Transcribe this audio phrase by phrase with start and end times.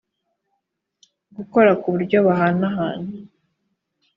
[1.35, 3.11] gukora ku buryo bahanahana